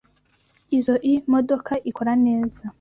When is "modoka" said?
1.31-1.73